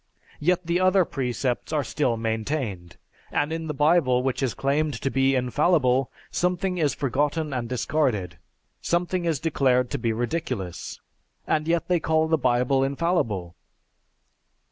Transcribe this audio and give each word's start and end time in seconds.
Yet 0.39 0.65
the 0.65 0.79
other 0.79 1.05
precepts 1.05 1.71
are 1.71 1.83
still 1.83 2.17
maintained; 2.17 2.97
and 3.31 3.53
in 3.53 3.67
the 3.67 3.73
Bible 3.75 4.23
which 4.23 4.41
is 4.41 4.55
claimed 4.55 4.99
to 4.99 5.11
be 5.11 5.35
infallible, 5.35 6.11
something 6.31 6.79
is 6.79 6.95
forgotten 6.95 7.53
and 7.53 7.69
discarded, 7.69 8.39
something 8.81 9.25
is 9.25 9.39
declared 9.39 9.91
to 9.91 9.99
be 9.99 10.11
ridiculous. 10.11 10.99
And 11.45 11.67
yet 11.67 11.87
they 11.87 11.99
call 11.99 12.27
the 12.27 12.39
Bible 12.39 12.83
infallible. 12.83 13.53